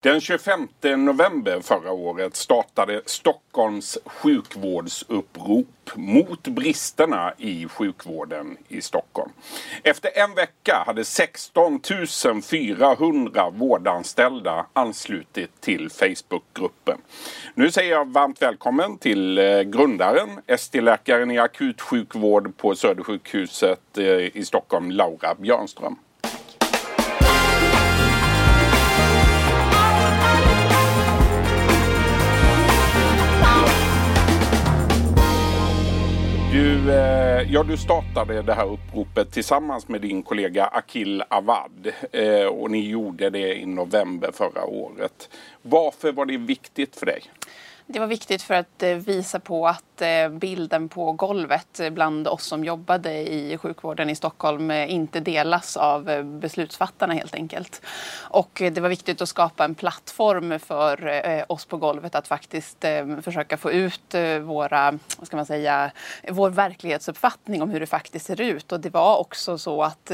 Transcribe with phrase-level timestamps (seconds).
[0.00, 9.30] Den 25 november förra året startade Stockholms sjukvårdsupprop mot bristerna i sjukvården i Stockholm.
[9.82, 11.80] Efter en vecka hade 16
[12.50, 16.98] 400 vårdanställda anslutit till Facebookgruppen.
[17.54, 24.44] Nu säger jag varmt välkommen till eh, grundaren, ST-läkaren i akutsjukvård på Södersjukhuset eh, i
[24.44, 25.96] Stockholm, Laura Björnström.
[36.88, 42.70] Eh, ja, du startade det här uppropet tillsammans med din kollega Akil Awad eh, och
[42.70, 45.28] ni gjorde det i november förra året.
[45.62, 47.22] Varför var det viktigt för dig?
[47.90, 52.44] Det var viktigt för att eh, visa på att eh, bilden på golvet bland oss
[52.44, 57.82] som jobbade i sjukvården i Stockholm eh, inte delas av beslutsfattarna helt enkelt.
[58.20, 62.84] Och det var viktigt att skapa en plattform för oss på golvet att faktiskt
[63.22, 65.90] försöka få ut våra, vad ska man säga,
[66.28, 68.72] vår verklighetsuppfattning om hur det faktiskt ser ut.
[68.72, 70.10] Och det var också så att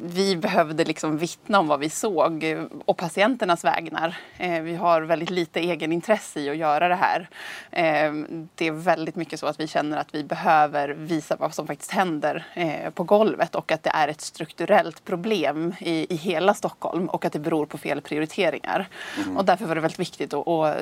[0.00, 2.44] vi behövde liksom vittna om vad vi såg
[2.84, 4.16] och patienternas vägnar.
[4.38, 7.28] Eh, vi har väldigt lite egenintresse i att göra det här.
[7.70, 8.12] Eh,
[8.54, 11.90] det är väldigt mycket så att vi känner att vi behöver visa vad som faktiskt
[11.90, 17.08] händer eh, på golvet och att det är ett strukturellt problem i, i hela Stockholm
[17.08, 18.88] och att det beror på fel prioriteringar.
[19.24, 19.36] Mm.
[19.36, 20.78] Och därför var det väldigt viktigt att, att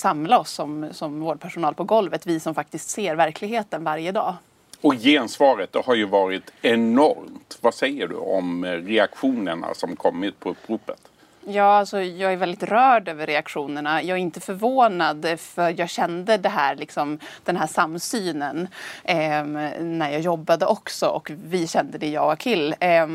[0.00, 4.36] samla oss som, som vårdpersonal på golvet, vi som faktiskt ser verkligheten varje dag.
[4.82, 7.58] Och gensvaret har ju varit enormt.
[7.60, 11.11] Vad säger du om reaktionerna som kommit på uppropet?
[11.46, 14.02] Ja, alltså, jag är väldigt rörd över reaktionerna.
[14.02, 18.68] Jag är inte förvånad eh, för jag kände det här, liksom, den här samsynen
[19.04, 19.44] eh,
[19.80, 22.74] när jag jobbade också och vi kände det, jag och Akil.
[22.80, 23.06] Eh,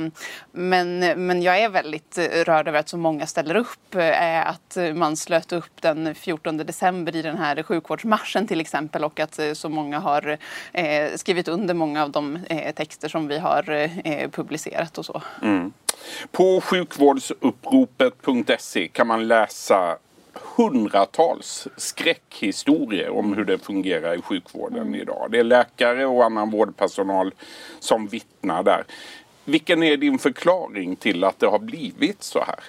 [0.51, 3.95] men, men jag är väldigt eh, rörd över att så många ställer upp.
[3.95, 9.19] Eh, att man slöt upp den 14 december i den här sjukvårdsmarschen till exempel och
[9.19, 10.37] att eh, så många har
[10.73, 13.69] eh, skrivit under många av de eh, texter som vi har
[14.03, 15.21] eh, publicerat och så.
[15.41, 15.73] Mm.
[16.31, 19.97] På sjukvårdsuppropet.se kan man läsa
[20.55, 24.95] hundratals skräckhistorier om hur det fungerar i sjukvården mm.
[24.95, 25.27] idag.
[25.31, 27.33] Det är läkare och annan vårdpersonal
[27.79, 28.83] som vittnar där.
[29.45, 32.59] Vilken är din förklaring till att det har blivit så här?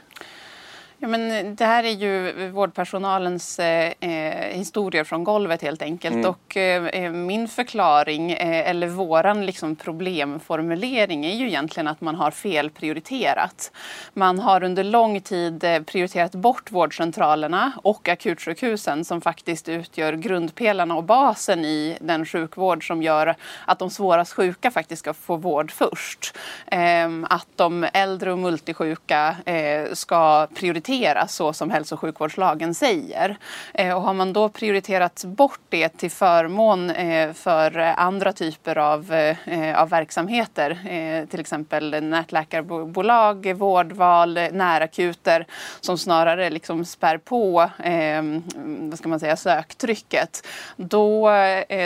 [1.01, 6.15] Ja, men det här är ju vårdpersonalens eh, eh, historier från golvet helt enkelt.
[6.15, 6.31] Mm.
[6.31, 12.15] Och eh, eh, min förklaring, eh, eller våran liksom problemformulering är ju egentligen att man
[12.15, 13.73] har felprioriterat.
[14.15, 20.97] Man har under lång tid eh, prioriterat bort vårdcentralerna och akutsjukhusen som faktiskt utgör grundpelarna
[20.97, 23.35] och basen i den sjukvård som gör
[23.65, 26.37] att de svårast sjuka faktiskt ska få vård först.
[26.67, 29.37] Ehm, att de äldre och multisjuka
[29.93, 33.37] ska prioriteras prioriteras så som hälso och sjukvårdslagen säger.
[33.75, 39.13] Eh, och har man då prioriterat bort det till förmån eh, för andra typer av,
[39.13, 40.79] eh, av verksamheter,
[41.27, 45.47] till exempel nätläkarbolag, vårdval, närakuter
[45.81, 47.71] som snarare liksom spär på
[48.91, 50.47] vad ska man säga, söktrycket,
[50.77, 51.31] då,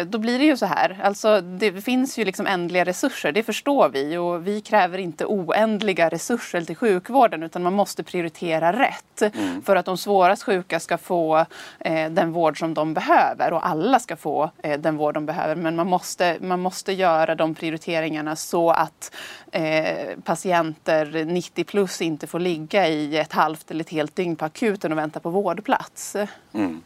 [0.07, 1.01] då blir det ju så här.
[1.03, 6.09] Alltså, det finns ju liksom ändliga resurser, det förstår vi och vi kräver inte oändliga
[6.09, 9.63] resurser till sjukvården utan man måste prioritera rätt rätt mm.
[9.63, 11.47] för att de svårast sjuka ska få
[11.79, 15.55] eh, den vård som de behöver och alla ska få eh, den vård de behöver.
[15.55, 19.15] Men man måste, man måste göra de prioriteringarna så att
[19.53, 24.45] eh, patienter 90 plus inte får ligga i ett halvt eller ett helt dygn på
[24.45, 26.17] akuten och vänta på vårdplats.
[26.53, 26.83] Mm.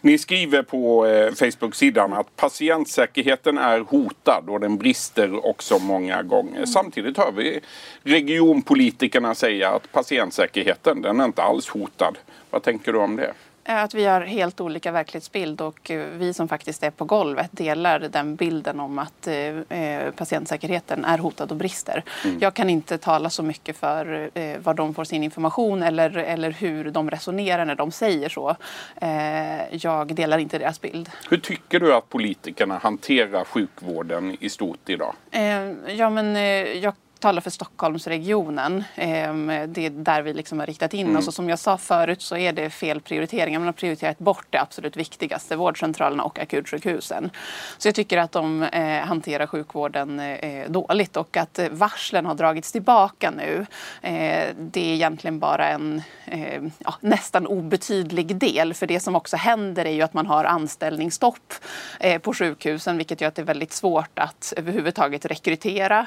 [0.00, 6.56] Ni skriver på eh, Facebook-sidan att patientsäkerheten är hotad och den brister också många gånger.
[6.56, 6.66] Mm.
[6.66, 7.60] Samtidigt hör vi
[8.02, 12.18] regionpolitikerna säga att patientsäkerheten den är inte alls hotad.
[12.50, 13.32] Vad tänker du om det?
[13.68, 18.00] Att vi har helt olika verklighetsbild och eh, vi som faktiskt är på golvet delar
[18.00, 22.04] den bilden om att eh, eh, patientsäkerheten är hotad och brister.
[22.24, 22.38] Mm.
[22.40, 26.90] Jag kan inte tala så mycket för var de får sin information eller, eller hur
[26.90, 28.56] de resonerar när de säger så.
[29.70, 31.10] Jag delar inte deras bild.
[31.30, 35.14] Hur tycker du att politikerna hanterar sjukvården i stort idag?
[35.86, 36.36] Ja, men
[36.80, 38.84] jag talar för Stockholmsregionen.
[38.94, 41.18] Ehm, det är där vi liksom har riktat in mm.
[41.18, 41.28] oss.
[41.28, 43.58] Och som jag sa förut så är det fel prioriteringar.
[43.58, 47.30] Man har prioriterat bort det absolut viktigaste, vårdcentralerna och akutsjukhusen.
[47.78, 52.72] Så jag tycker att de eh, hanterar sjukvården eh, dåligt och att varslen har dragits
[52.72, 53.66] tillbaka nu.
[54.02, 56.02] Eh, det är egentligen bara en
[56.78, 58.74] ja, nästan obetydlig del.
[58.74, 61.54] För det som också händer är ju att man har anställningsstopp
[62.22, 66.06] på sjukhusen vilket gör att det är väldigt svårt att överhuvudtaget rekrytera.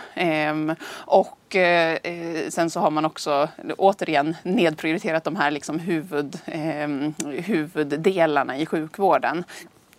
[1.10, 6.88] Och eh, eh, sen så har man också återigen nedprioriterat de här liksom huvud, eh,
[7.26, 9.44] huvuddelarna i sjukvården.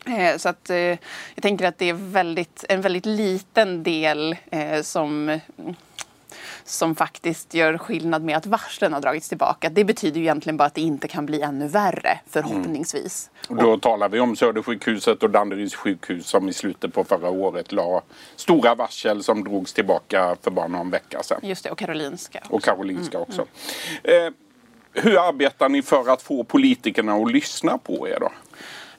[0.06, 4.82] Eh, så att, eh, jag tänker att det är väldigt, en väldigt liten del eh,
[4.82, 5.40] som
[6.64, 9.68] som faktiskt gör skillnad med att varslen har dragits tillbaka.
[9.68, 13.30] Det betyder ju egentligen bara att det inte kan bli ännu värre förhoppningsvis.
[13.50, 13.58] Mm.
[13.58, 17.72] Och då talar vi om Södersjukhuset och Danderyds sjukhus som i slutet på förra året
[17.72, 18.02] la
[18.36, 21.40] stora varsel som drogs tillbaka för bara någon vecka sedan.
[21.42, 22.38] Just det, och Karolinska.
[22.38, 22.54] Också.
[22.54, 23.26] Och Karolinska mm.
[23.28, 23.46] också.
[24.04, 24.26] Mm.
[24.26, 24.32] Eh,
[24.92, 28.32] hur arbetar ni för att få politikerna att lyssna på er då?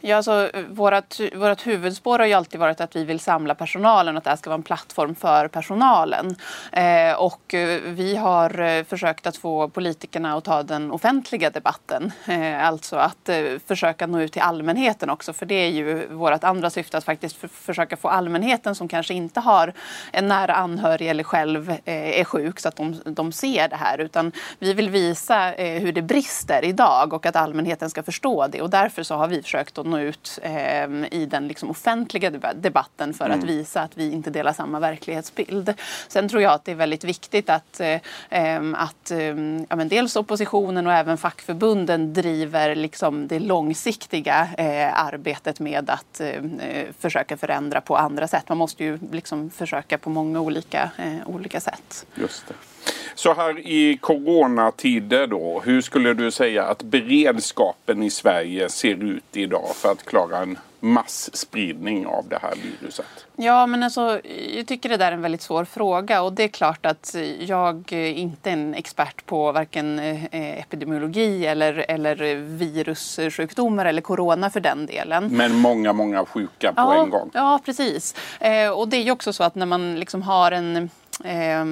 [0.04, 4.18] Ja, alltså, vårat, vårat huvudspår har ju alltid varit att vi vill samla personalen och
[4.18, 6.36] att det här ska vara en plattform för personalen.
[6.72, 12.12] Eh, och eh, vi har eh, försökt att få politikerna att ta den offentliga debatten.
[12.26, 16.44] Eh, alltså att eh, försöka nå ut till allmänheten också, för det är ju vårt
[16.44, 19.74] andra syfte att faktiskt för, försöka få allmänheten som kanske inte har
[20.12, 24.02] en nära anhörig eller själv eh, är sjuk så att de, de ser det här.
[24.02, 28.62] Utan vi vill visa eh, hur det brister idag och att allmänheten ska förstå det.
[28.62, 33.14] Och därför så har vi försökt att nå ut eh, i den liksom offentliga debatten
[33.14, 33.40] för mm.
[33.40, 35.74] att visa att vi inte delar samma verklighetsbild.
[36.08, 39.20] Sen tror jag att det är väldigt viktigt att, eh, ehm, att eh,
[39.70, 46.20] ja, men dels oppositionen och även fackförbunden driver liksom det långsiktiga eh, arbetet med att
[46.20, 46.42] eh,
[47.00, 48.50] försöka förändra på andra sätt.
[48.50, 52.06] Man måste ju liksom försöka på många olika, eh, olika sätt.
[52.16, 52.54] Just det.
[53.16, 59.24] Så här i coronatider då, hur skulle du säga att beredskapen i Sverige ser ut
[59.34, 63.26] idag för att klara en massspridning av det här viruset?
[63.36, 64.22] Ja, men alltså,
[64.56, 67.92] jag tycker det där är en väldigt svår fråga och det är klart att jag
[67.92, 74.86] inte är en expert på varken eh, epidemiologi eller, eller virussjukdomar eller corona för den
[74.86, 75.28] delen.
[75.32, 77.30] Men många, många sjuka på ja, en gång.
[77.34, 78.16] Ja, precis.
[78.40, 80.90] Eh, och det är ju också så att när man liksom har en
[81.26, 81.66] Eh,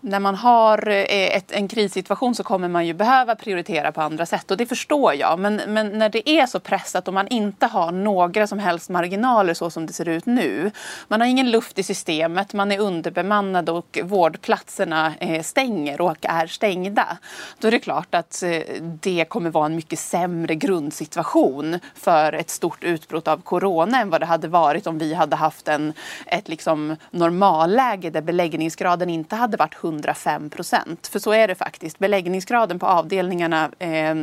[0.00, 4.26] när man har eh, ett, en krissituation så kommer man ju behöva prioritera på andra
[4.26, 5.38] sätt och det förstår jag.
[5.38, 9.54] Men, men, när det är så pressat och man inte har några som helst marginaler
[9.54, 10.70] så som det ser ut nu.
[11.08, 16.46] Man har ingen luft i systemet, man är underbemannad och vårdplatserna eh, stänger och är
[16.46, 17.18] stängda.
[17.58, 22.50] Då är det klart att eh, det kommer vara en mycket sämre grundsituation för ett
[22.50, 25.92] stort utbrott av corona än vad det hade varit om vi hade haft en,
[26.26, 31.06] ett liksom normalläge där beläggningsgraden beläggningsgraden inte hade varit 105 procent.
[31.06, 31.98] För så är det faktiskt.
[31.98, 34.14] Beläggningsgraden på avdelningarna, eh,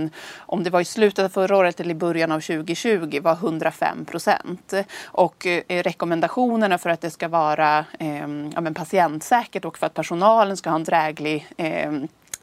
[0.47, 4.06] om det var i slutet av förra året eller i början av 2020, var 105
[4.06, 4.73] procent.
[5.13, 9.94] Och eh, rekommendationerna för att det ska vara eh, ja, men patientsäkert och för att
[9.94, 11.91] personalen ska ha en dräglig eh,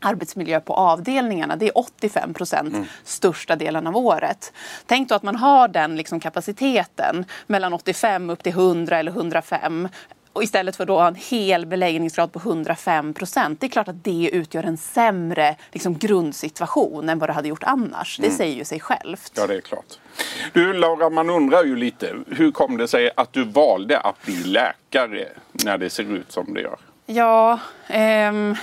[0.00, 1.56] arbetsmiljö på avdelningarna.
[1.56, 2.86] Det är 85 procent mm.
[3.04, 4.52] största delen av året.
[4.86, 9.88] Tänk då att man har den liksom kapaciteten mellan 85 upp till 100 eller 105
[10.38, 13.60] och istället för då en hel beläggningsgrad på 105 procent.
[13.60, 17.62] Det är klart att det utgör en sämre liksom, grundsituation än vad det hade gjort
[17.62, 18.18] annars.
[18.18, 18.30] Mm.
[18.30, 19.32] Det säger ju sig självt.
[19.34, 19.98] Ja, det är klart.
[20.52, 22.14] Du Laura, man undrar ju lite.
[22.26, 25.28] Hur kom det sig att du valde att bli läkare
[25.64, 26.78] när det ser ut som det gör?
[27.06, 28.56] Ja, ehm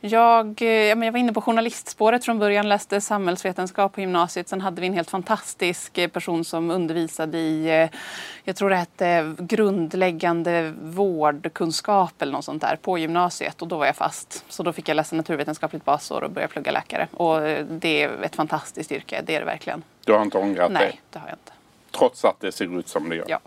[0.00, 4.48] jag, eh, jag var inne på journalistspåret från början, läste samhällsvetenskap på gymnasiet.
[4.48, 7.98] Sen hade vi en helt fantastisk eh, person som undervisade i, eh,
[8.44, 13.86] jag tror det hette grundläggande vårdkunskap eller något sånt där på gymnasiet och då var
[13.86, 14.44] jag fast.
[14.48, 17.08] Så då fick jag läsa naturvetenskapligt basår och börja plugga läkare.
[17.12, 19.82] Och det är ett fantastiskt yrke, det är det verkligen.
[20.04, 20.90] Du har inte ångrat Nej, dig?
[20.90, 21.52] Nej, det har jag inte.
[21.98, 23.24] Trots att det ser ut som det gör?
[23.28, 23.40] Ja.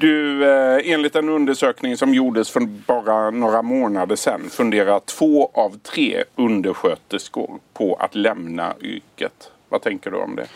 [0.00, 5.78] Du, eh, enligt en undersökning som gjordes för bara några månader sedan funderar två av
[5.78, 9.50] tre undersköterskor på att lämna yrket.
[9.68, 10.46] Vad tänker du om det?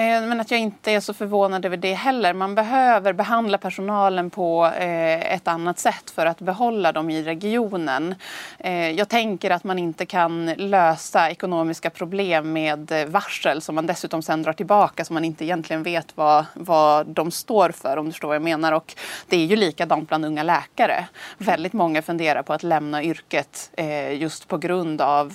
[0.00, 2.34] Eh, men att jag inte är så förvånad över det heller.
[2.34, 8.14] Man behöver behandla personalen på eh, ett annat sätt för att behålla dem i regionen.
[8.58, 14.22] Eh, jag tänker att man inte kan lösa ekonomiska problem med varsel som man dessutom
[14.22, 18.12] sen drar tillbaka så man inte egentligen vet vad, vad de står för om du
[18.12, 18.72] förstår vad jag menar.
[18.72, 18.94] Och
[19.28, 21.08] det är ju likadant bland unga läkare.
[21.38, 23.70] Väldigt många funderar på att lämna yrket
[24.12, 25.32] just på grund av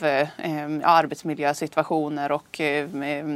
[0.83, 2.61] arbetsmiljösituationer och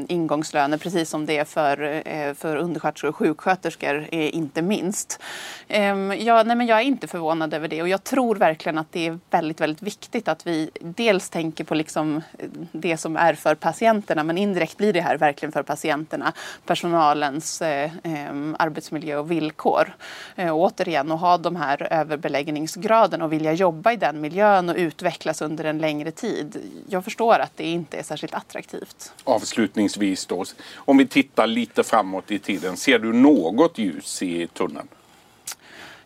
[0.08, 5.20] ingångslöner precis som som det är för, eh, för undersköterskor och sjuksköterskor, inte minst.
[5.68, 8.92] Ehm, jag, nej, men jag är inte förvånad över det och jag tror verkligen att
[8.92, 13.34] det är väldigt, väldigt viktigt att vi dels tänker på liksom eh, det som är
[13.34, 16.34] för patienterna men indirekt blir det här verkligen för patienterna,
[16.66, 19.96] personalens eh, ehm, arbetsmiljö och villkor.
[20.36, 24.76] Eh, och återigen, att ha de här överbeläggningsgraden och vilja jobba i den miljön och
[24.76, 26.58] utvecklas under en längre tid.
[26.90, 29.14] Jag förstår att det inte är särskilt attraktivt.
[29.24, 30.46] Avslutningsvis då,
[30.76, 34.88] om vi tittar lite framåt i tiden, ser du något ljus i tunneln?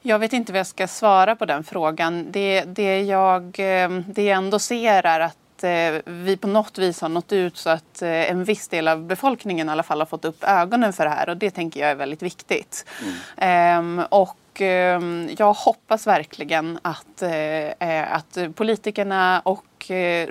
[0.02, 2.32] Jag vet inte vad jag ska svara på den frågan.
[2.32, 7.02] Det, det, jag, eh, det jag ändå ser är att eh, vi på något vis
[7.02, 10.06] har nått ut så att eh, en viss del av befolkningen i alla fall har
[10.06, 12.86] fått upp ögonen för det här och det tänker jag är väldigt viktigt.
[13.02, 13.16] Mm.
[13.38, 17.24] Ehm, och ehm, jag hoppas verkligen att,
[18.10, 19.66] att politikerna och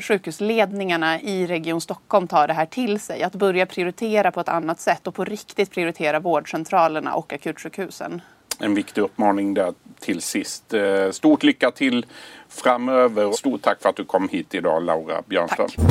[0.00, 3.22] sjukhusledningarna i Region Stockholm tar det här till sig.
[3.22, 8.22] Att börja prioritera på ett annat sätt och på riktigt prioritera vårdcentralerna och akutsjukhusen
[8.62, 10.74] en viktig uppmaning där till sist.
[10.74, 12.06] Eh, stort lycka till
[12.48, 13.32] framöver.
[13.32, 15.68] Stort tack för att du kom hit idag Laura Björnström.
[15.68, 15.86] Tack.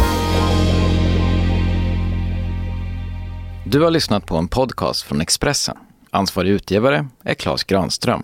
[3.65, 5.77] Du har lyssnat på en podcast från Expressen.
[6.09, 8.23] Ansvarig utgivare är Klas Granström.